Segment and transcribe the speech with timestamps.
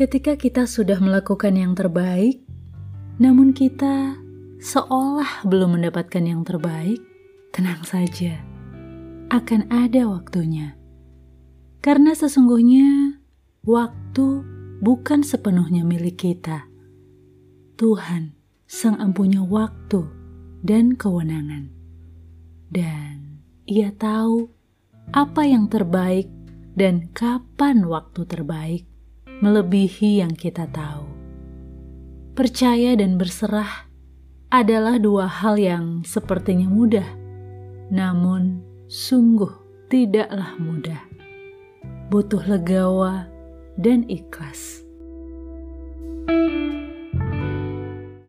[0.00, 2.40] ketika kita sudah melakukan yang terbaik,
[3.20, 4.16] namun kita
[4.56, 7.04] seolah belum mendapatkan yang terbaik,
[7.52, 8.40] tenang saja,
[9.28, 10.72] akan ada waktunya.
[11.84, 13.20] Karena sesungguhnya
[13.68, 14.40] waktu
[14.80, 16.64] bukan sepenuhnya milik kita.
[17.76, 18.32] Tuhan,
[18.64, 20.08] Sang Empunya waktu
[20.64, 21.68] dan kewenangan.
[22.72, 24.48] Dan Ia tahu
[25.12, 26.32] apa yang terbaik
[26.72, 28.89] dan kapan waktu terbaik
[29.40, 31.08] melebihi yang kita tahu.
[32.36, 33.88] Percaya dan berserah
[34.52, 37.08] adalah dua hal yang sepertinya mudah,
[37.88, 39.50] namun sungguh
[39.88, 41.00] tidaklah mudah.
[42.12, 43.30] Butuh legawa
[43.80, 44.89] dan ikhlas.